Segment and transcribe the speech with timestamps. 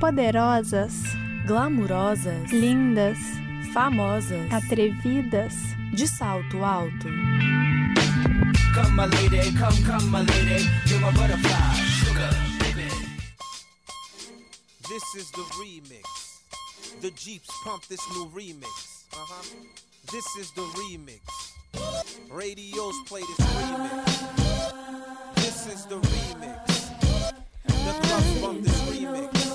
[0.00, 0.92] Poderosas,
[1.46, 3.18] Glamurosas, lindas,
[3.72, 5.54] famosas, atrevidas.
[5.96, 7.08] de salto alto.
[8.74, 10.68] Come, my lady, come, come, my lady.
[10.86, 11.72] You're my butterfly,
[12.02, 12.30] sugar,
[12.60, 12.90] baby.
[14.88, 16.04] This is the remix.
[17.00, 19.04] The Jeeps pump this new remix.
[19.14, 19.42] Uh huh.
[20.12, 21.20] This is the remix.
[22.30, 25.34] Radios play this remix.
[25.36, 26.90] This is the remix.
[27.64, 29.45] The clubs bump this remix.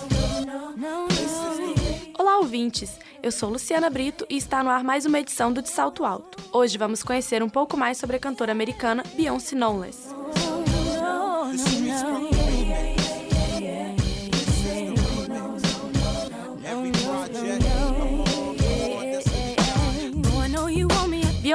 [2.17, 2.98] Olá, ouvintes!
[3.21, 6.40] Eu sou Luciana Brito e está no ar mais uma edição do De Salto Alto.
[6.52, 10.09] Hoje vamos conhecer um pouco mais sobre a cantora americana Beyoncé Knowles.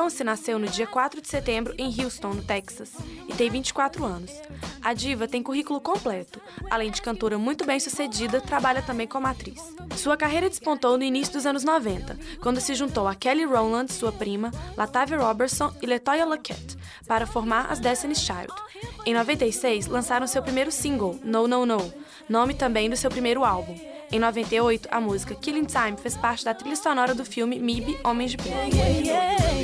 [0.07, 2.93] Beyoncé nasceu no dia 4 de setembro em Houston, no Texas,
[3.29, 4.31] e tem 24 anos.
[4.81, 6.41] A diva tem currículo completo.
[6.71, 9.61] Além de cantora muito bem sucedida, trabalha também como atriz.
[9.97, 14.13] Sua carreira despontou no início dos anos 90, quando se juntou a Kelly Rowland, sua
[14.13, 16.77] prima, Latavia Robertson e Latoya Luckett,
[17.09, 18.53] para formar as Destiny's Child.
[19.05, 21.93] Em 96, lançaram seu primeiro single, No No No,
[22.29, 23.77] nome também do seu primeiro álbum.
[24.13, 28.31] Em 98, a música Killing Time fez parte da trilha sonora do filme MIB Homens
[28.31, 29.56] de Preto.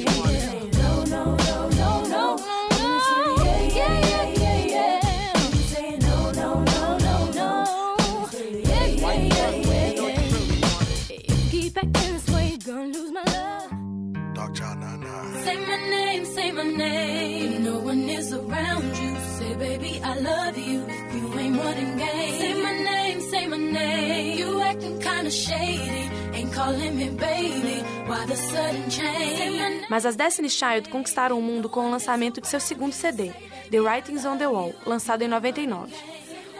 [16.82, 17.64] Name.
[17.64, 19.12] No one is around you.
[19.38, 20.80] Say, baby, I love you.
[21.16, 22.38] You ain't running game.
[22.40, 24.38] Say my name, say my name.
[24.38, 26.10] You acting kinda shady.
[26.34, 27.78] Ain't calling me baby.
[28.08, 29.36] Why the sudden change?
[29.38, 29.86] Say my name.
[29.88, 33.30] Mas as Destiny's Child conquistaram o mundo com o lançamento de seu segundo CD,
[33.70, 35.92] The Writings on the Wall, lançado em 99.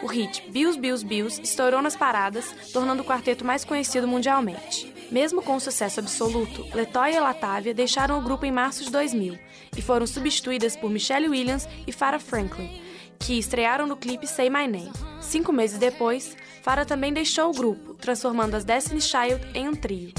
[0.03, 4.92] O hit Bills, Bills, Bills estourou nas paradas, tornando o quarteto mais conhecido mundialmente.
[5.13, 9.37] Mesmo com sucesso absoluto, Latoya e Latavia deixaram o grupo em março de 2000
[9.77, 12.81] e foram substituídas por Michelle Williams e Farrah Franklin,
[13.19, 14.91] que estrearam no clipe Say My Name.
[15.21, 20.11] Cinco meses depois, Farrah também deixou o grupo, transformando as Destiny's Child em um trio.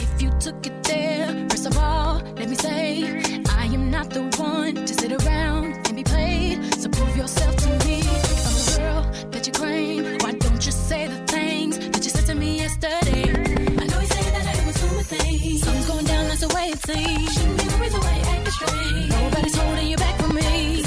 [9.30, 10.18] That you claim.
[10.22, 13.43] Why don't you say the things that you said to me yesterday?
[16.82, 19.10] Be the reason why you acting strange.
[19.10, 20.82] Nobody's holding you back from me.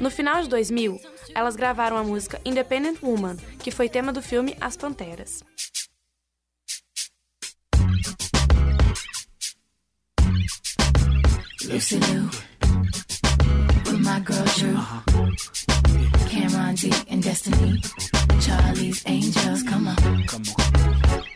[0.00, 1.00] No final de 2000,
[1.34, 5.42] elas gravaram a música Independent Woman, que foi tema do filme As Panteras.
[11.64, 12.30] Lucy Lou
[13.86, 14.76] with my girl Drew.
[16.28, 17.80] Cameron D and Destiny.
[18.40, 20.26] Charlie's Angels, come on.
[20.26, 21.35] Come on.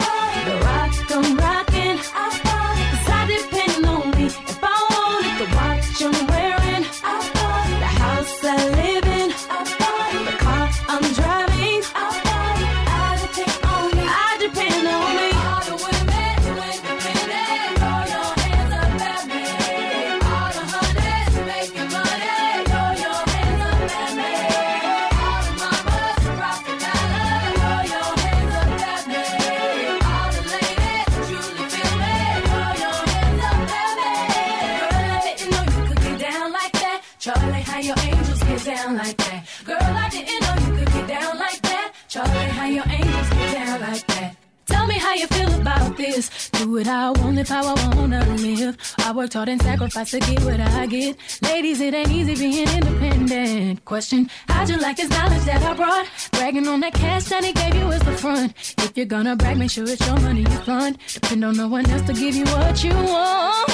[45.11, 46.49] how you feel about this.
[46.51, 48.77] Do what I want, live how I wanna live.
[48.99, 51.17] I worked hard and sacrificed to get what I get.
[51.41, 53.83] Ladies, it ain't easy being independent.
[53.83, 56.05] Question, how'd you like this knowledge that I brought?
[56.31, 58.53] Bragging on that cash that he gave you is the front.
[58.77, 60.97] If you're gonna brag, make sure it's your money you fund.
[61.13, 63.69] Depend on no one else to give you what you want.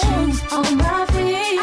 [0.00, 1.53] Shoes on my feet.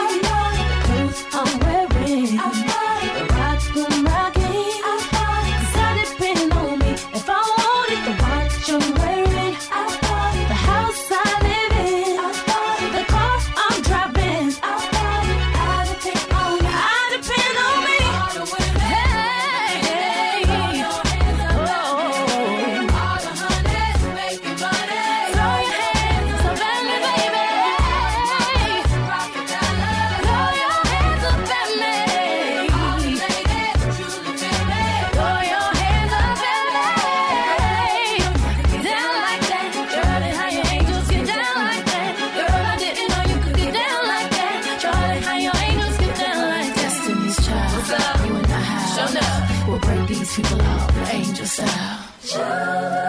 [50.36, 53.01] people out, angel style.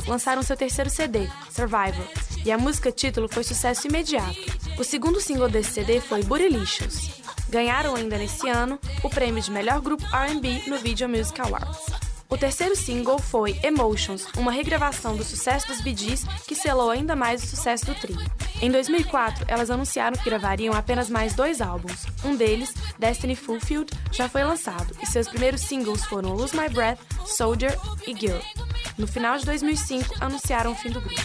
[0.00, 2.06] De 2001, lançaram seu terceiro CD, Survivor,
[2.44, 4.38] e a música título foi sucesso imediato.
[4.78, 7.20] O segundo single desse CD foi Bootylicious.
[7.48, 12.10] Ganharam ainda nesse ano o prêmio de melhor grupo R&B no Video Music Awards.
[12.28, 17.16] O terceiro single foi Emotions, uma regravação do sucesso dos Bee Gees que selou ainda
[17.16, 18.20] mais o sucesso do trio.
[18.62, 22.06] Em 2004, elas anunciaram que gravariam apenas mais dois álbuns.
[22.24, 27.00] Um deles, Destiny Fulfilled, já foi lançado e seus primeiros singles foram Lose My Breath,
[27.26, 27.76] Soldier
[28.06, 28.38] e Girl.
[29.00, 31.18] No final de 2005, anunciaram o fim do grupo.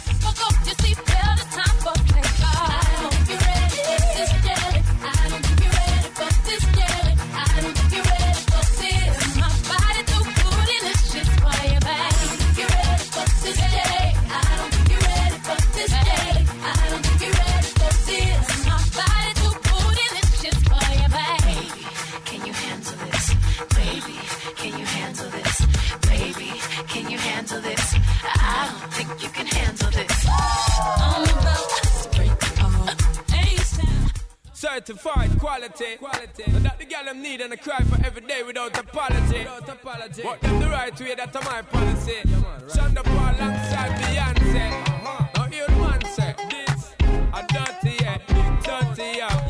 [34.85, 35.95] Certified quality.
[35.97, 36.43] quality.
[36.45, 39.39] And that the girl them need and I cry for every day without apology.
[39.39, 40.21] Without apology.
[40.21, 42.13] What them the right way, that's my policy.
[42.23, 42.69] Yeah, man, right.
[42.69, 44.71] Shonda Paul alongside Beyonce.
[44.87, 45.27] Uh-huh.
[45.35, 48.17] Now hear the man say, this a dirty yeah,
[48.61, 49.44] dirty yeah,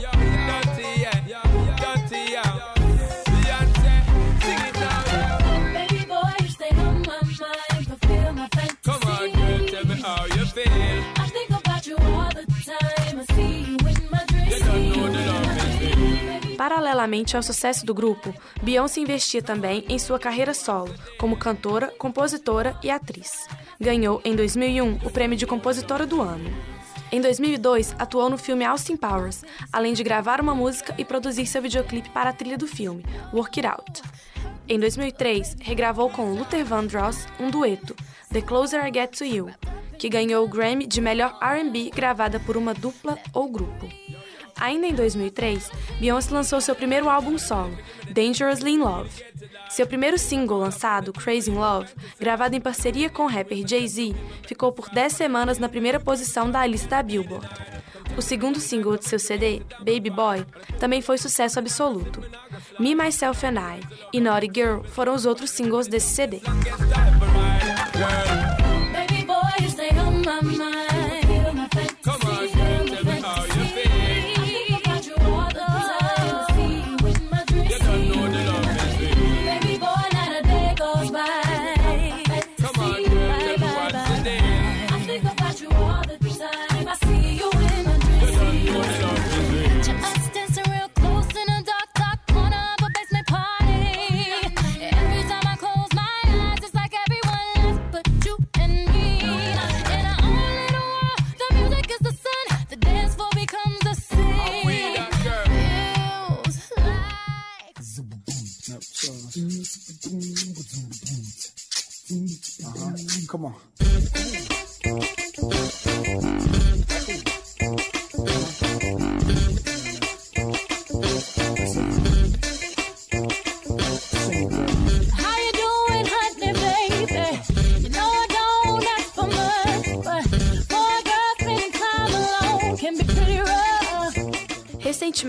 [16.96, 22.80] Paralelamente ao sucesso do grupo, Beyoncé investia também em sua carreira solo, como cantora, compositora
[22.82, 23.50] e atriz.
[23.78, 26.50] Ganhou, em 2001, o prêmio de compositora do ano.
[27.12, 29.44] Em 2002, atuou no filme Austin Powers,
[29.74, 33.04] além de gravar uma música e produzir seu videoclipe para a trilha do filme,
[33.34, 34.02] Work It Out.
[34.66, 37.94] Em 2003, regravou com Luther Vandross um dueto,
[38.32, 39.50] The Closer I Get to You,
[40.00, 43.86] que ganhou o Grammy de melhor R&B gravada por uma dupla ou grupo.
[44.60, 45.70] Ainda em 2003,
[46.00, 47.78] Beyoncé lançou seu primeiro álbum solo,
[48.12, 49.10] Dangerously in Love.
[49.70, 54.16] Seu primeiro single lançado, Crazy in Love, gravado em parceria com o rapper Jay-Z,
[54.48, 57.48] ficou por 10 semanas na primeira posição da lista da Billboard.
[58.18, 60.46] O segundo single de seu CD, Baby Boy,
[60.80, 62.22] também foi sucesso absoluto.
[62.80, 63.82] Me, Myself and I
[64.14, 66.40] e Naughty Girl foram os outros singles desse CD.
[68.94, 70.95] Baby boy,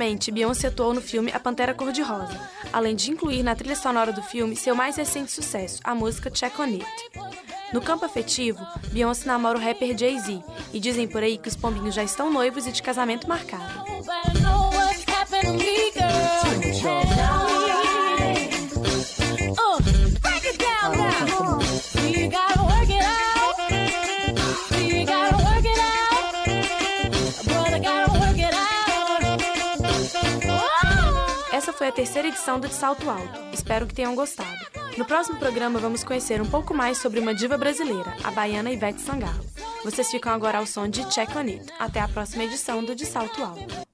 [0.06, 2.38] Recentemente, Beyoncé atuou no filme A Pantera Cor-de-Rosa,
[2.72, 6.56] além de incluir na trilha sonora do filme seu mais recente sucesso, a música Check
[6.60, 6.86] On It.
[7.72, 11.92] No campo afetivo, Beyoncé namora o rapper Jay-Z, e dizem por aí que os pombinhos
[11.92, 13.84] já estão noivos e de casamento marcado.
[31.96, 33.40] Terceira edição do De Salto Alto.
[33.54, 34.54] Espero que tenham gostado.
[34.98, 39.00] No próximo programa vamos conhecer um pouco mais sobre uma diva brasileira, a baiana Ivete
[39.00, 39.42] Sangalo.
[39.82, 41.72] Vocês ficam agora ao som de Check On It.
[41.78, 43.86] Até a próxima edição do De Salto Alto.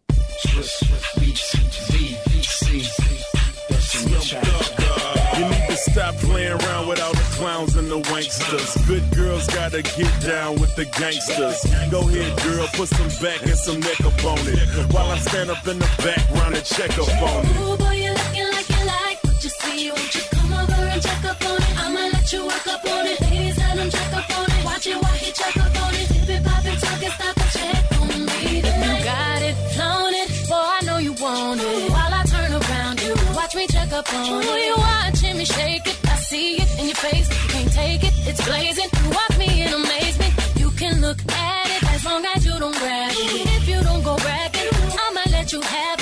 [5.38, 7.11] You
[7.42, 8.70] clowns and the wanksters.
[8.86, 11.58] Good girls gotta get down with the gangsters.
[11.90, 14.62] Go ahead, girl, put some back and some neck up on it.
[14.94, 17.56] While I stand up in the background and check up on it.
[17.58, 19.90] Ooh, boy, you're looking like you like what you see.
[19.90, 21.74] Won't you come over and check up on it?
[21.82, 23.20] I'ma let you work up on it.
[23.20, 24.64] Ladies, let him check up on it.
[24.64, 26.06] Watch it while he check up on it.
[26.14, 28.98] Dip it, pop it, talk it, stop and check on me tonight.
[28.98, 31.90] You got it, flown it, boy, I know you want it.
[31.90, 34.46] While I turn around, you watch me check up on it.
[34.46, 36.01] Ooh, you watching me shake it.
[36.32, 37.28] See it in your face.
[37.28, 38.88] You can't take it, it's blazing.
[39.04, 40.32] You walk me in amazement.
[40.56, 43.46] You can look at it as long as you don't grab it.
[43.58, 44.70] If you don't go bragging,
[45.04, 46.01] I'ma let you have it.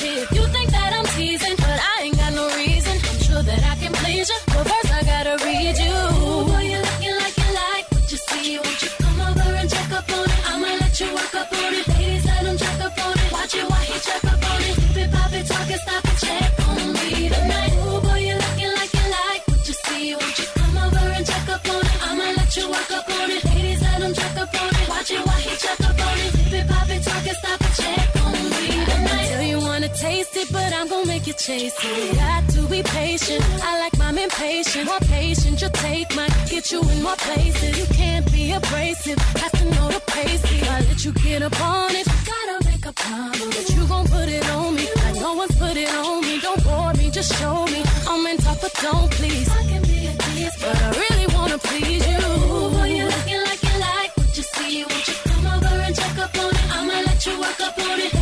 [30.81, 32.17] I'm gonna make you chase it.
[32.17, 33.45] Got to be patient.
[33.63, 34.87] I like my impatient.
[34.87, 37.79] More patient, your take might get you in more places.
[37.79, 39.19] You can't be abrasive.
[39.43, 40.43] Have to know the pace.
[40.71, 44.49] I let you get up on it, gotta make a promise you gon' put it
[44.51, 44.89] on me.
[45.05, 46.41] Like no one's put it on me.
[46.41, 47.83] Don't bore me, just show me.
[48.09, 49.51] I'm in top, but don't please.
[49.51, 52.17] I can be a tease, but I really wanna please you.
[52.17, 54.85] Ooh, boy, you looking like you like what you see.
[54.85, 56.77] Won't you come over and check up on it?
[56.77, 58.20] I'ma let you work up on it.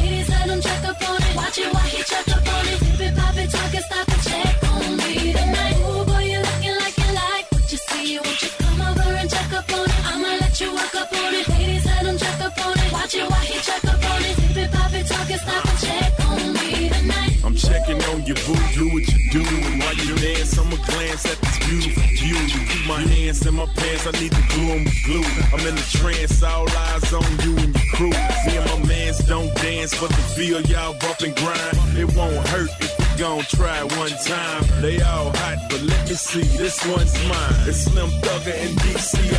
[18.28, 19.40] Your boo, do what you do.
[19.40, 22.36] And while you dance, I'ma glance at this beautiful view.
[22.36, 25.24] You keep my hands in my pants, I need to glue with glue.
[25.52, 28.10] I'm in a trance, all eyes on you and your crew.
[28.46, 31.76] Me and my mans don't dance, but the feel y'all bump and grind.
[31.96, 34.64] It won't hurt if gon' try one time.
[34.80, 37.68] They all hot, but let me see, this one's mine.
[37.68, 39.37] It's Slim Thugger and DC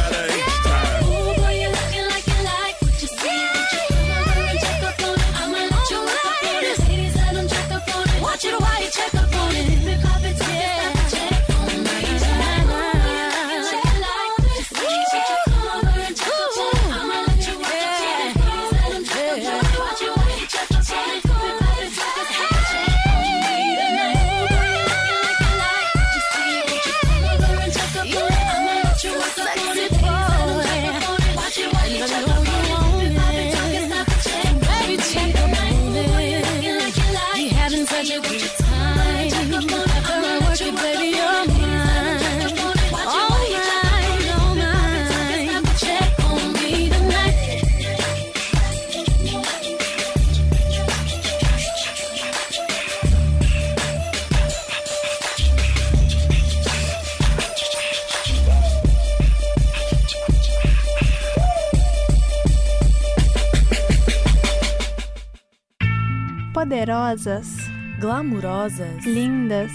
[67.19, 69.71] Poderosas, Glamurosas, lindas,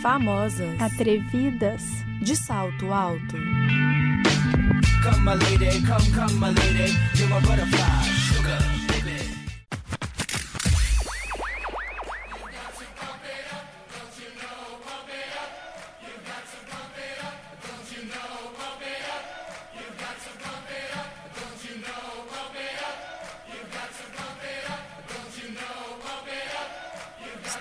[0.00, 1.82] famosas, atrevidas.
[2.20, 3.36] de salto alto.
[5.02, 6.94] Come, my lady, come, come, my lady.
[7.14, 8.03] You're my butterfly,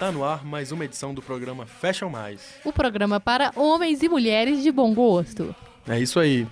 [0.03, 2.55] Está no ar mais uma edição do programa Fashion Mais.
[2.65, 5.55] O programa para homens e mulheres de bom gosto.
[5.87, 6.45] É isso aí.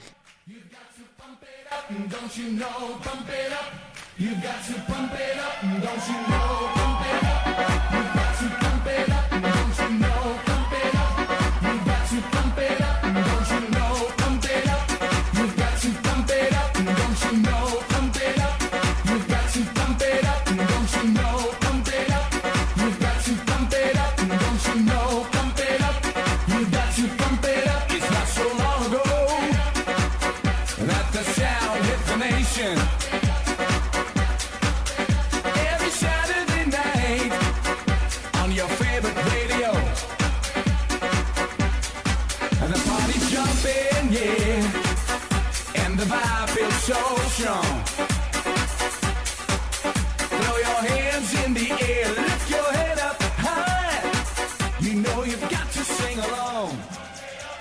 [1.89, 3.75] Don't you know, pump it up.
[4.17, 5.65] You got to pump it up.
[5.81, 6.40] Don't you know,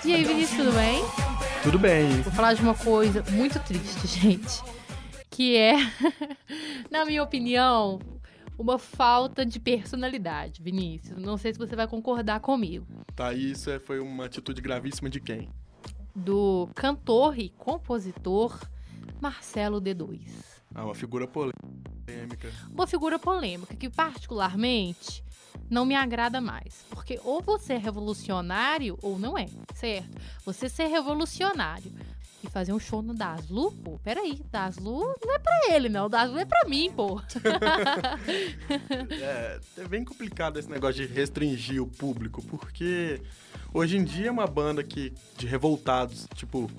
[0.03, 1.01] E aí, Vinícius, tudo bem?
[1.63, 2.21] Tudo bem.
[2.23, 4.61] Vou falar de uma coisa muito triste, gente.
[5.29, 5.75] Que é,
[6.91, 7.99] na minha opinião,
[8.57, 11.17] uma falta de personalidade, Vinícius.
[11.21, 12.85] Não sei se você vai concordar comigo.
[13.15, 15.47] Tá, isso é- foi uma atitude gravíssima de quem?
[16.13, 18.59] Do cantor e compositor
[19.21, 20.19] Marcelo D2.
[20.75, 22.51] Ah, uma figura polêmica.
[22.73, 25.23] Uma figura polêmica que, particularmente,
[25.69, 26.85] não me agrada mais.
[26.89, 30.17] Porque ou você é revolucionário ou não é, certo?
[30.45, 31.91] Você ser revolucionário
[32.43, 36.09] e fazer um show no Daslu, pô, peraí, Daslu não é pra ele, não.
[36.09, 37.21] Daslu é pra mim, pô.
[39.11, 43.21] É, é bem complicado esse negócio de restringir o público, porque
[43.73, 46.69] hoje em dia é uma banda que, de revoltados, tipo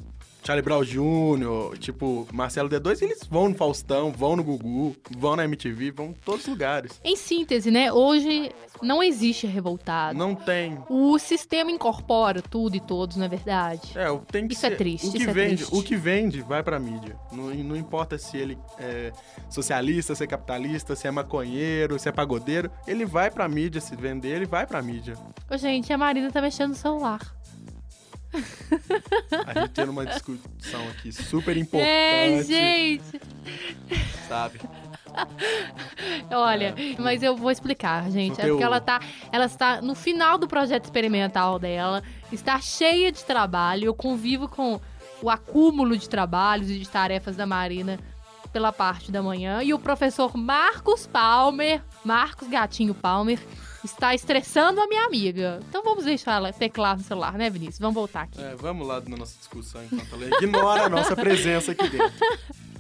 [0.45, 5.45] Charlie Brown Jr., tipo Marcelo D2, eles vão no Faustão, vão no Gugu, vão na
[5.45, 7.01] MTV, vão em todos os lugares.
[7.05, 7.93] Em síntese, né?
[7.93, 8.51] Hoje
[8.83, 10.19] não existe revoltado.
[10.19, 10.79] Não tem.
[10.89, 13.93] O sistema incorpora tudo e todos, não é verdade?
[13.97, 15.75] É, o- tem que Isso é ser- triste, O que é vende, triste.
[15.77, 17.17] o que vende vai pra mídia.
[17.31, 19.13] Não, não importa se ele é
[19.49, 23.95] socialista, se é capitalista, se é maconheiro, se é pagodeiro, ele vai pra mídia, se
[23.95, 25.15] vender, ele vai pra mídia.
[25.51, 27.21] Ô, gente, a Marina tá mexendo no celular.
[29.47, 33.21] A gente tendo uma discussão aqui super importante, É, gente!
[34.29, 34.61] sabe?
[36.31, 38.33] Olha, mas eu vou explicar, gente.
[38.33, 38.51] É Conteúdo.
[38.53, 43.85] porque ela tá, ela está no final do projeto experimental dela, está cheia de trabalho.
[43.87, 44.81] Eu convivo com
[45.21, 47.99] o acúmulo de trabalhos e de tarefas da Marina
[48.53, 49.63] pela parte da manhã.
[49.63, 53.39] E o professor Marcos Palmer, Marcos Gatinho Palmer,
[53.85, 55.61] está estressando a minha amiga.
[55.69, 57.79] Então vamos deixar ela teclar no celular, né, Vinícius?
[57.79, 58.41] Vamos voltar aqui.
[58.41, 62.13] É, vamos lá na nossa discussão enquanto ela ignora a nossa presença aqui dentro.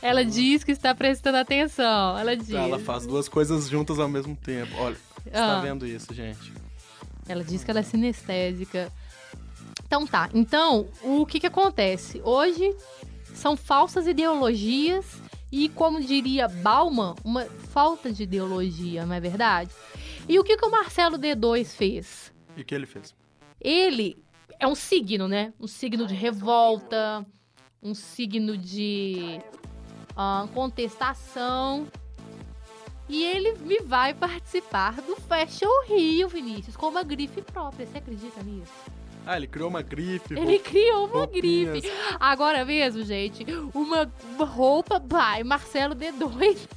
[0.00, 2.16] Ela diz que está prestando atenção.
[2.18, 2.50] Ela diz.
[2.50, 4.70] Ela faz duas coisas juntas ao mesmo tempo.
[4.78, 5.60] Olha, você tá Ah.
[5.60, 6.52] vendo isso, gente?
[7.26, 8.92] Ela diz que ela é sinestésica.
[9.86, 10.28] Então tá.
[10.34, 12.20] Então, o que que acontece?
[12.22, 12.74] Hoje
[13.34, 15.04] são falsas ideologias
[15.50, 19.70] e, como diria Bauman, uma falta de ideologia, não é verdade?
[20.28, 22.32] E o que que o Marcelo D2 fez?
[22.56, 23.14] E o que ele fez?
[23.60, 24.16] Ele
[24.58, 25.52] é um signo, né?
[25.60, 27.26] Um signo de revolta,
[27.82, 29.40] um signo de
[30.16, 31.86] ah, contestação.
[33.08, 37.86] E ele me vai participar do Fashion Rio, Vinícius, com uma grife própria.
[37.86, 38.72] Você acredita nisso?
[39.26, 40.34] Ah, ele criou uma grife.
[40.34, 41.70] Ele roupa- criou uma roupinhas.
[41.80, 41.92] grife.
[42.20, 46.68] Agora mesmo, gente, uma, roupa, vai, Marcelo D2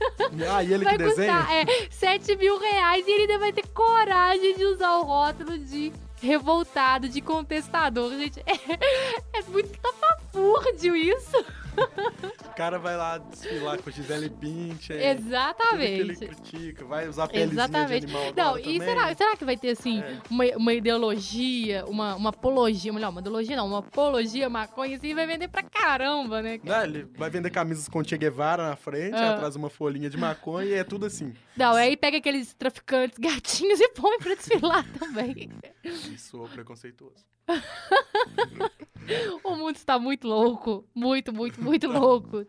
[0.49, 1.37] Ah, e ele vai que desenha?
[1.39, 5.57] custar é, 7 mil reais e ele ainda vai ter coragem de usar o rótulo
[5.57, 8.11] de revoltado, de contestador.
[8.17, 11.45] Gente, é, é muito tapafúrdio isso.
[11.77, 14.97] O cara vai lá desfilar com Gisele Bündchen.
[14.97, 15.99] Exatamente.
[16.01, 18.05] Ele critica, vai usar pelezinha Exatamente.
[18.07, 20.19] de animal Não, e será, será que vai ter, assim, É.
[20.29, 25.27] uma, uma ideologia, uma, uma apologia, melhor, uma ideologia não, uma apologia maconha, assim, vai
[25.27, 26.59] vender pra caramba, né?
[26.63, 29.35] Não, ele vai vender camisas com Che Guevara na frente, Ah.
[29.35, 31.33] atrás uma folhinha de maconha e é tudo assim.
[31.55, 35.49] Não, aí pega aqueles traficantes gatinhos e põe pra desfilar também.
[35.83, 37.23] Isso é preconceituoso.
[39.43, 40.85] O mundo está muito louco.
[40.93, 42.45] Muito, muito, muito louco.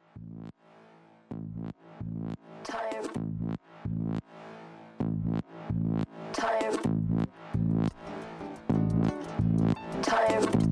[10.31, 10.68] Eu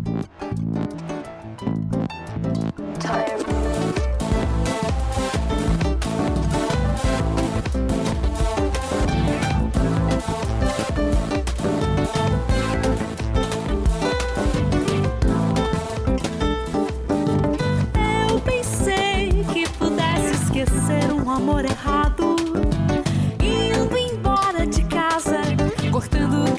[21.57, 22.37] amor errado.
[23.41, 25.41] Indo embora de casa,
[25.91, 26.57] cortando o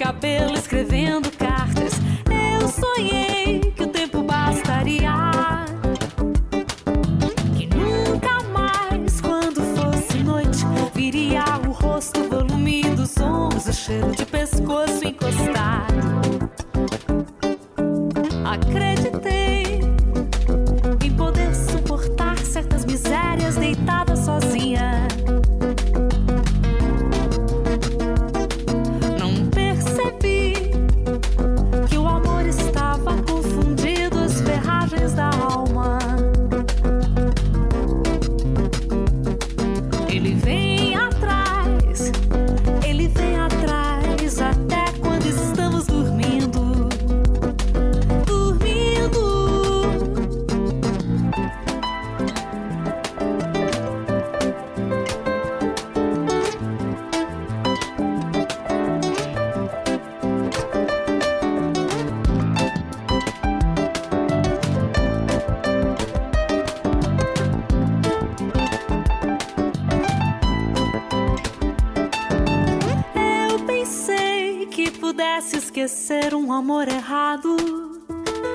[76.28, 77.56] esquecer um amor errado.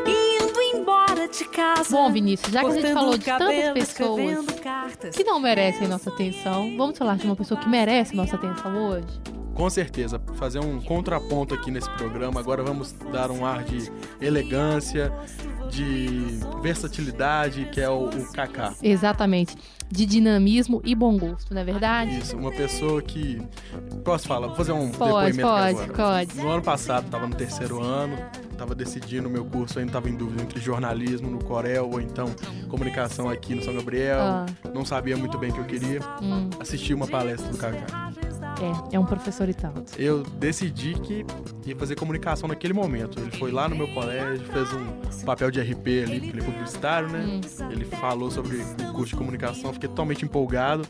[0.07, 1.97] Indo embora de casa.
[1.97, 6.11] Bom, Vinícius, já que a gente falou de tantas cabelo, pessoas que não merecem nossa
[6.11, 9.07] atenção, vamos falar de uma pessoa que merece nossa atenção hoje?
[9.55, 12.41] Com certeza, fazer um contraponto aqui nesse programa.
[12.41, 15.13] Agora vamos dar um ar de elegância,
[15.73, 18.75] de versatilidade, que é o, o Kaká.
[18.83, 19.57] Exatamente.
[19.91, 22.19] De dinamismo e bom gosto, não é verdade?
[22.19, 23.43] Isso, uma pessoa que.
[24.05, 24.49] Posso falar?
[24.49, 26.27] Vou fazer um Pode, depoimento pode, agora.
[26.27, 26.37] pode.
[26.37, 28.17] No ano passado, estava no terceiro ano,
[28.51, 32.35] estava decidindo o meu curso, ainda estava em dúvida entre jornalismo no Corel ou então
[32.69, 34.21] comunicação aqui no São Gabriel.
[34.21, 34.47] Ah.
[34.73, 36.01] Não sabia muito bem o que eu queria.
[36.23, 36.49] Hum.
[36.59, 38.13] Assisti uma palestra do Kaká.
[38.61, 39.93] É, é um professor e tanto.
[39.99, 41.25] Eu decidi que
[41.65, 43.19] ia fazer comunicação naquele momento.
[43.19, 47.09] Ele foi lá no meu colégio, fez um papel de RP ali, ele é publicitário,
[47.09, 47.21] né?
[47.21, 47.71] Hum.
[47.71, 50.87] Ele falou sobre o curso de comunicação, fiquei totalmente empolgado.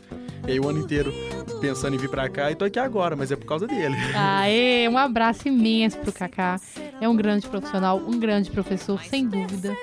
[0.47, 1.13] E aí o ano inteiro
[1.61, 3.95] pensando em vir pra cá e tô aqui agora, mas é por causa dele.
[4.13, 6.59] Aê, um abraço imenso pro Kaká.
[6.99, 9.75] É um grande profissional, um grande professor, sem dúvida.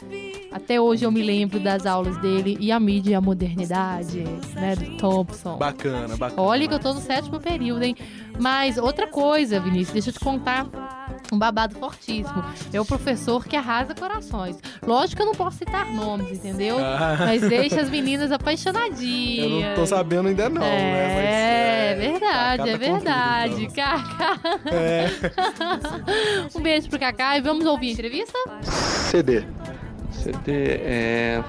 [0.52, 4.74] Até hoje eu me lembro das aulas dele e a mídia e a modernidade, né,
[4.74, 5.56] do Thompson.
[5.56, 6.42] Bacana, bacana.
[6.42, 7.96] Olha que eu tô no sétimo período, hein?
[8.38, 10.66] Mas outra coisa, Vinícius, deixa eu te contar
[11.32, 12.42] um babado fortíssimo.
[12.72, 14.58] É o professor que arrasa corações.
[14.84, 16.78] Lógico que eu não posso citar nomes, entendeu?
[16.78, 17.16] Ah.
[17.18, 19.62] Mas deixa as meninas apaixonadinhas.
[19.62, 21.14] Eu não tô sabendo ainda não, é, né?
[21.14, 21.50] Mas,
[21.90, 23.64] é verdade, Cacá é tá com tudo, verdade.
[23.64, 23.74] então.
[23.74, 24.40] Cacá.
[24.72, 25.06] É.
[26.58, 28.38] um beijo pro Cacá e vamos ouvir a entrevista?
[28.62, 29.44] CD.
[30.10, 31.44] CD é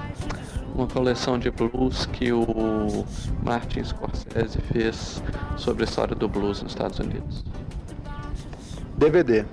[0.74, 3.04] uma coleção de blues que o
[3.42, 5.22] Martin Scorsese fez
[5.56, 7.44] sobre a história do blues nos Estados Unidos.
[8.96, 9.44] DVD.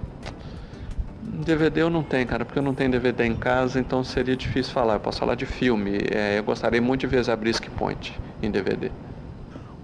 [1.22, 4.74] DVD eu não tenho, cara, porque eu não tenho DVD em casa, então seria difícil
[4.74, 4.96] falar.
[4.96, 5.98] Eu posso falar de filme.
[6.12, 8.92] É, eu gostaria muito de ver Zabriskie Point em DVD.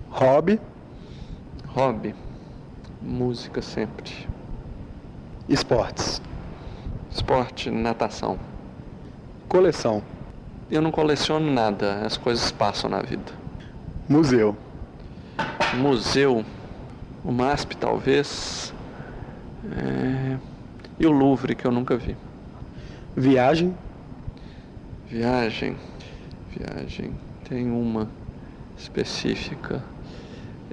[0.09, 0.59] Hobby.
[1.67, 2.15] Hobby.
[3.01, 4.27] Música sempre.
[5.47, 6.21] Esportes.
[7.11, 8.39] Esporte, natação.
[9.47, 10.01] Coleção.
[10.69, 13.31] Eu não coleciono nada, as coisas passam na vida.
[14.09, 14.57] Museu.
[15.75, 16.43] Museu,
[17.23, 18.73] o MASP talvez.
[19.71, 20.37] É,
[20.99, 22.15] E o Louvre, que eu nunca vi.
[23.15, 23.75] Viagem.
[25.07, 25.75] Viagem.
[26.49, 27.13] Viagem.
[27.47, 28.07] Tem uma
[28.77, 29.83] específica.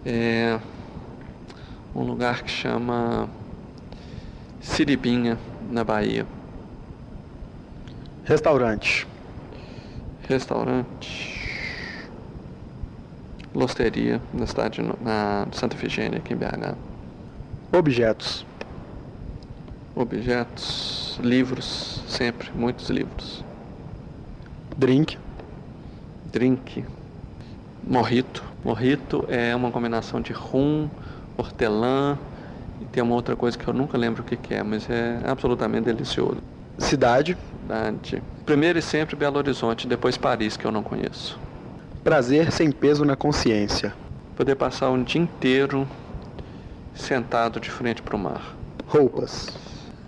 [0.07, 0.59] É
[1.95, 3.29] um lugar que chama
[4.61, 5.39] Siribinha,
[5.71, 6.27] na Bahia.
[8.25, 9.07] Restaurante.
[10.29, 11.43] Restaurante.
[13.55, 16.75] Losteria, na cidade na Santa Efigênia, aqui em BH.
[17.73, 18.47] Objetos.
[19.95, 23.45] Objetos, livros, sempre, muitos livros.
[24.77, 25.19] Drink.
[26.33, 26.85] Drink.
[27.87, 28.43] Morrito.
[28.65, 30.89] Morrito é uma combinação de rum,
[31.37, 32.17] hortelã
[32.81, 35.21] e tem uma outra coisa que eu nunca lembro o que, que é, mas é
[35.25, 36.39] absolutamente delicioso.
[36.79, 37.37] Cidade.
[37.63, 38.23] Cidade.
[38.45, 41.39] Primeiro e sempre Belo Horizonte, depois Paris, que eu não conheço.
[42.03, 43.95] Prazer sem peso na consciência.
[44.37, 45.87] Poder passar um dia inteiro
[46.93, 48.57] sentado de frente para o mar.
[48.89, 49.49] Roupas.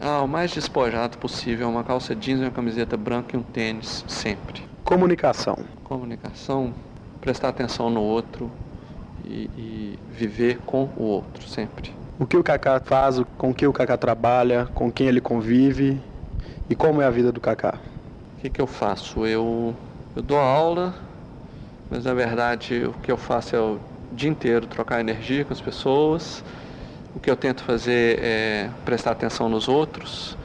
[0.00, 4.62] Ah, o mais despojado possível, uma calça jeans, uma camiseta branca e um tênis, sempre.
[4.82, 5.56] Comunicação.
[5.84, 6.74] Comunicação,
[7.20, 8.50] prestar atenção no outro
[9.24, 11.92] e, e viver com o outro, sempre.
[12.18, 16.00] O que o Kaká faz, com que o Kaká trabalha, com quem ele convive
[16.68, 17.78] e como é a vida do Kaká.
[18.36, 19.26] O que, que eu faço?
[19.26, 19.74] Eu,
[20.14, 20.94] eu dou aula,
[21.90, 23.78] mas na verdade o que eu faço é o
[24.12, 26.44] dia inteiro trocar energia com as pessoas.
[27.14, 30.36] O que eu tento fazer é prestar atenção nos outros,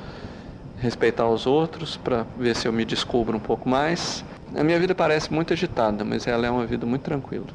[0.78, 4.24] respeitar os outros, para ver se eu me descubro um pouco mais.
[4.56, 7.48] A minha vida parece muito agitada, mas ela é uma vida muito tranquila.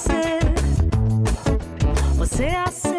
[0.00, 0.40] Você.
[2.16, 2.89] Você acelerou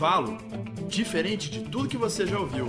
[0.00, 0.38] Intervalo.
[0.88, 2.64] Diferente de tudo que você já ouviu.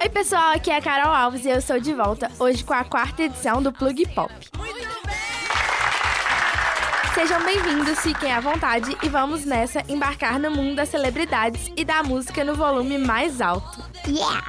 [0.00, 2.84] Oi, pessoal, aqui é a Carol Alves e eu estou de volta hoje com a
[2.84, 4.32] quarta edição do Plug Pop.
[7.12, 12.04] Sejam bem-vindos, fiquem à vontade e vamos nessa embarcar no mundo das celebridades e da
[12.04, 13.82] música no volume mais alto.
[14.06, 14.44] Yeah!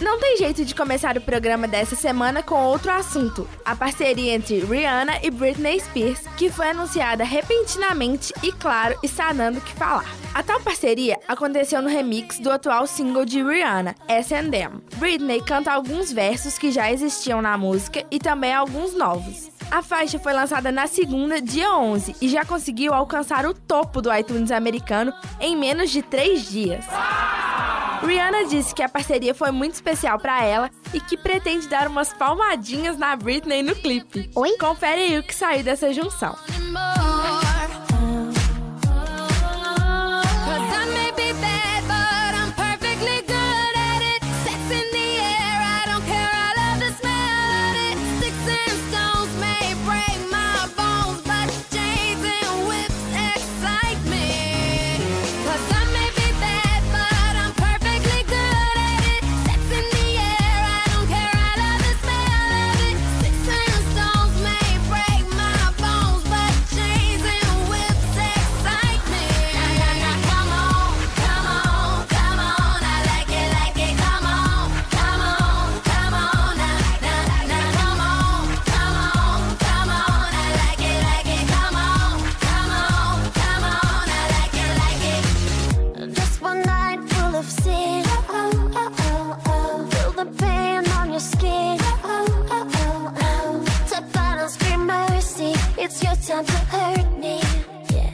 [0.00, 4.60] Não tem jeito de começar o programa dessa semana com outro assunto: a parceria entre
[4.60, 10.08] Rihanna e Britney Spears, que foi anunciada repentinamente e, claro, está dando o que falar.
[10.32, 14.80] A tal parceria aconteceu no remix do atual single de Rihanna, S&M.
[14.98, 19.50] Britney canta alguns versos que já existiam na música e também alguns novos.
[19.70, 24.12] A faixa foi lançada na segunda, dia 11, e já conseguiu alcançar o topo do
[24.12, 26.84] iTunes americano em menos de três dias.
[28.02, 32.12] Rihanna disse que a parceria foi muito especial pra ela e que pretende dar umas
[32.12, 34.28] palmadinhas na Britney no clipe.
[34.34, 34.56] Oi?
[34.58, 36.34] Confere aí o que saiu dessa junção.
[96.10, 97.40] Your time to hurt me.
[97.94, 98.10] Yeah.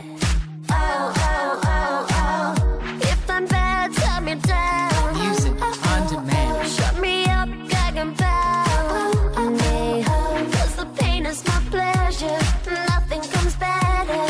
[0.71, 2.99] Oh, oh, oh, oh.
[3.01, 5.15] If I'm bad, tell me down.
[5.15, 6.59] Music on oh, oh, demand.
[6.61, 6.69] Oh.
[6.69, 9.49] Shut me up, gag and bow.
[9.51, 10.05] me.
[10.05, 12.39] Cause the pain is my pleasure.
[12.69, 14.25] Nothing comes better.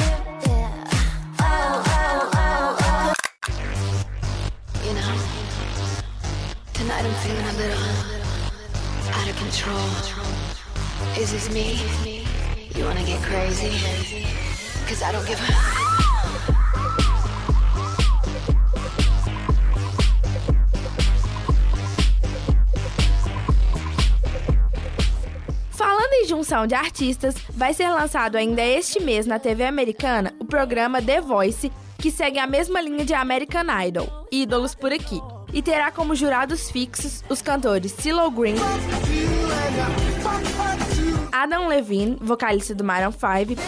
[0.47, 0.71] Yeah.
[1.41, 3.13] Oh, oh, oh, oh.
[4.85, 5.13] You know,
[6.73, 7.87] tonight I'm feeling a little
[9.19, 9.89] out of control.
[11.19, 12.16] Is this me?
[13.27, 13.71] Crazy?
[14.87, 15.87] Cause I don't give a.
[26.27, 31.21] Junção de artistas, vai ser lançado ainda este mês na TV americana o programa The
[31.21, 35.21] Voice, que segue a mesma linha de American Idol, ídolos por aqui,
[35.53, 38.57] e terá como jurados fixos os cantores CeeLo Green,
[41.43, 43.61] Adam Levine, vocalista do Maroon 5,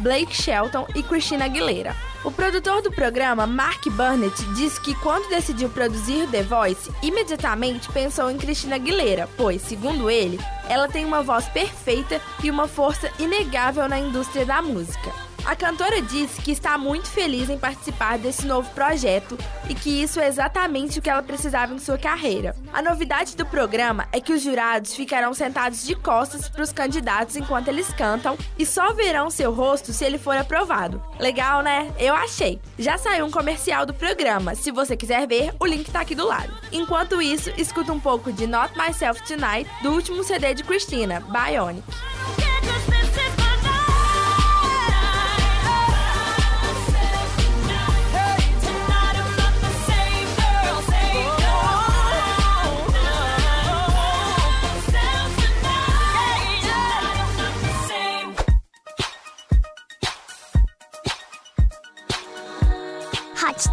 [0.00, 1.94] Blake Shelton e Christina Aguilera.
[2.24, 8.30] O produtor do programa, Mark Burnett, disse que quando decidiu produzir The Voice, imediatamente pensou
[8.30, 13.86] em Christina Aguilera, pois, segundo ele, ela tem uma voz perfeita e uma força inegável
[13.86, 15.25] na indústria da música.
[15.46, 20.18] A cantora disse que está muito feliz em participar desse novo projeto e que isso
[20.18, 22.56] é exatamente o que ela precisava em sua carreira.
[22.72, 27.36] A novidade do programa é que os jurados ficarão sentados de costas para os candidatos
[27.36, 31.00] enquanto eles cantam e só verão seu rosto se ele for aprovado.
[31.20, 31.94] Legal, né?
[31.96, 32.60] Eu achei.
[32.76, 34.56] Já saiu um comercial do programa.
[34.56, 36.52] Se você quiser ver, o link tá aqui do lado.
[36.72, 41.84] Enquanto isso, escuta um pouco de Not Myself Tonight do último CD de Christina, Bionic.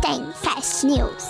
[0.04, 1.24] 10 Fast News.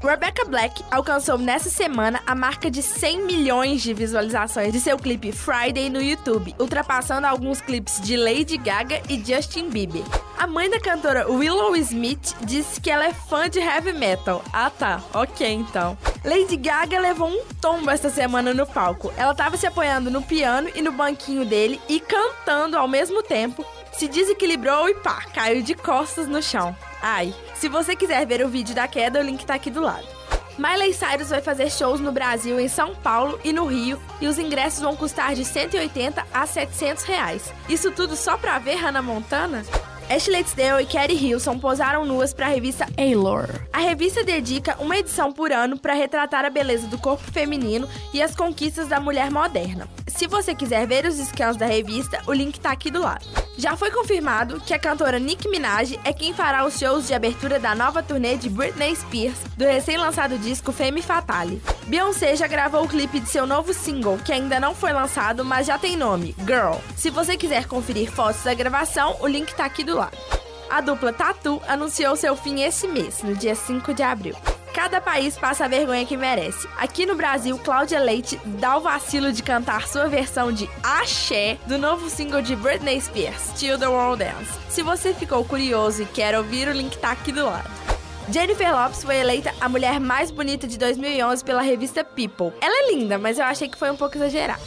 [0.00, 5.32] Rebecca Black alcançou nessa semana a marca de 100 milhões de visualizações de seu clipe
[5.32, 10.04] Friday no YouTube, ultrapassando alguns clipes de Lady Gaga e Justin Bieber.
[10.38, 14.40] A mãe da cantora Willow Smith disse que ela é fã de heavy metal.
[14.52, 15.98] Ah tá, ok então.
[16.24, 19.12] Lady Gaga levou um tombo esta semana no palco.
[19.16, 23.64] Ela estava se apoiando no piano e no banquinho dele e cantando ao mesmo tempo.
[23.92, 26.76] Se desequilibrou e pá, caiu de costas no chão.
[27.02, 30.06] Ai, se você quiser ver o vídeo da queda, o link tá aqui do lado.
[30.56, 34.38] Miley Cyrus vai fazer shows no Brasil, em São Paulo e no Rio, e os
[34.38, 37.52] ingressos vão custar de 180 a 700 reais.
[37.68, 39.64] Isso tudo só pra ver Hannah Montana?
[40.12, 43.62] Ashley Tisdale e Carrie Hilson posaram nuas para a revista Allure.
[43.72, 48.20] A revista dedica uma edição por ano para retratar a beleza do corpo feminino e
[48.20, 49.88] as conquistas da mulher moderna.
[50.14, 53.26] Se você quiser ver os scans da revista, o link tá aqui do lado.
[53.56, 57.58] Já foi confirmado que a cantora Nicki Minaj é quem fará os shows de abertura
[57.58, 61.62] da nova turnê de Britney Spears, do recém-lançado disco Femme Fatale.
[61.86, 65.66] Beyoncé já gravou o clipe de seu novo single, que ainda não foi lançado, mas
[65.66, 66.76] já tem nome, Girl.
[66.96, 70.16] Se você quiser conferir fotos da gravação, o link tá aqui do lado.
[70.70, 74.36] A dupla Tatu anunciou seu fim esse mês, no dia 5 de abril.
[74.72, 76.66] Cada país passa a vergonha que merece.
[76.78, 81.76] Aqui no Brasil, Cláudia Leite dá o vacilo de cantar sua versão de Axé do
[81.76, 84.50] novo single de Britney Spears, Till the World Dance.
[84.70, 87.70] Se você ficou curioso e quer ouvir, o link tá aqui do lado.
[88.30, 92.52] Jennifer Lopes foi eleita a mulher mais bonita de 2011 pela revista People.
[92.62, 94.62] Ela é linda, mas eu achei que foi um pouco exagerado.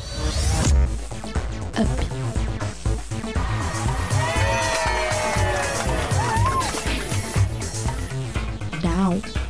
[8.84, 9.45] Down.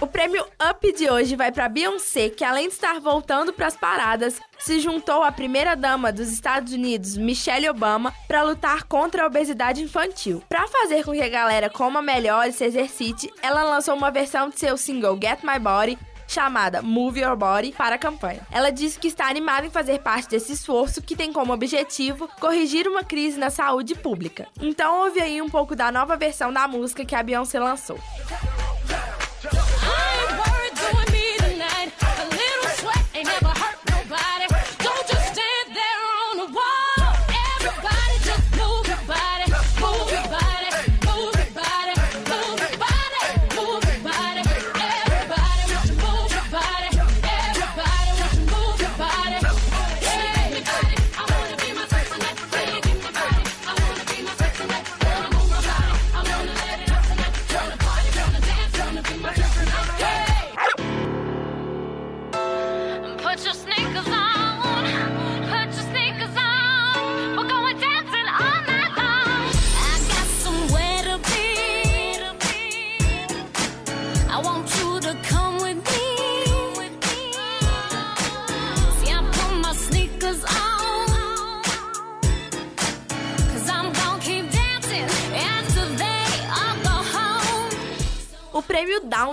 [0.00, 3.76] O prêmio Up de hoje vai para Beyoncé, que além de estar voltando para as
[3.76, 9.82] paradas, se juntou à primeira-dama dos Estados Unidos, Michelle Obama, para lutar contra a obesidade
[9.82, 10.42] infantil.
[10.48, 14.48] Para fazer com que a galera coma melhor e se exercite, ela lançou uma versão
[14.48, 18.40] de seu single Get My Body chamada Move Your Body para a campanha.
[18.50, 22.88] Ela disse que está animada em fazer parte desse esforço que tem como objetivo corrigir
[22.88, 24.48] uma crise na saúde pública.
[24.58, 27.98] Então ouve aí um pouco da nova versão da música que a Beyoncé lançou.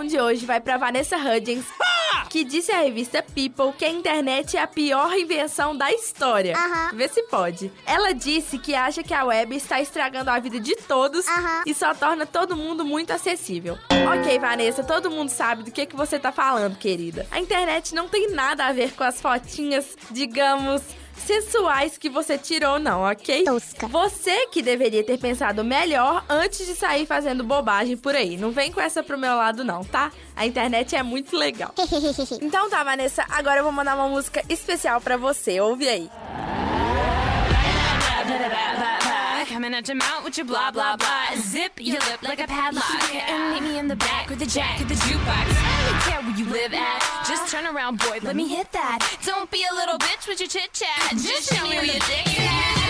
[0.06, 1.66] De hoje vai para Vanessa Hudgens,
[2.30, 6.56] que disse à revista People que a internet é a pior invenção da história.
[6.94, 7.72] Vê se pode.
[7.86, 11.26] Ela disse que acha que a web está estragando a vida de todos
[11.66, 13.78] e só torna todo mundo muito acessível.
[14.14, 17.28] Ok, Vanessa, todo mundo sabe do que, que você tá falando, querida.
[17.32, 20.82] A internet não tem nada a ver com as fotinhas, digamos,
[21.22, 23.46] sensuais que você tirou, não, ok?
[23.90, 28.38] Você que deveria ter pensado melhor antes de sair fazendo bobagem por aí.
[28.38, 30.12] Não vem com essa pro meu lado, não, tá?
[30.36, 31.74] A internet é muito legal.
[32.42, 35.60] então tá, Vanessa, agora eu vou mandar uma música especial pra você.
[35.60, 36.10] Ouve aí.
[39.52, 41.36] Coming at your mouth with your blah blah blah.
[41.36, 43.14] Zip your lip like a padlock.
[43.14, 45.28] And meet me in the back with the jack of the jukebox.
[45.28, 47.28] I don't care where you live at.
[47.28, 48.20] Just turn around, boy.
[48.22, 49.20] Let me hit that.
[49.26, 51.12] Don't be a little bitch with your chit chat.
[51.12, 52.81] Just show me where your dick is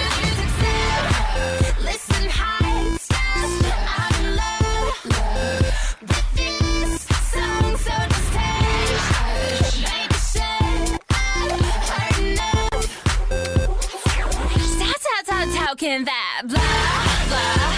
[15.82, 16.60] talking that blah,
[17.30, 17.72] blah.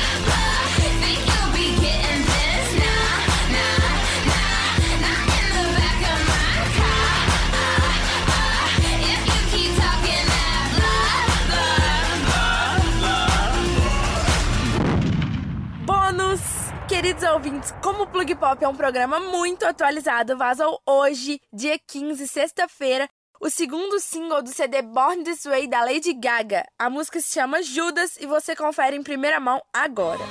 [15.85, 16.41] Bônus!
[16.87, 22.27] Queridos ouvintes, como o Plug Pop é um programa muito atualizado, vazou hoje, dia 15,
[22.27, 23.09] sexta-feira,
[23.43, 26.63] o segundo single do CD Born This Way da Lady Gaga.
[26.79, 30.23] A música se chama Judas e você confere em primeira mão agora.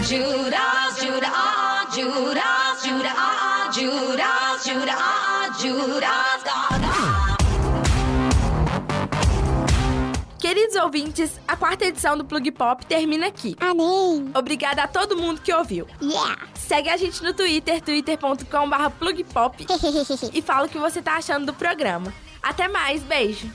[0.00, 0.56] Judas,
[1.26, 2.42] ah, ah, Judas,
[3.06, 6.97] ah, ah, Judas, ah, ah, Judas,
[10.48, 13.54] Queridos ouvintes, a quarta edição do Plug Pop termina aqui.
[13.60, 14.30] Amém!
[14.34, 15.86] Obrigada a todo mundo que ouviu.
[16.00, 16.38] Yeah!
[16.54, 19.66] Segue a gente no Twitter, twitter.com.br plugpop
[20.32, 22.14] e fala o que você tá achando do programa.
[22.42, 23.46] Até mais, beijo!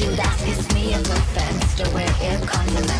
[0.00, 2.99] Judas is me of offense to where it comes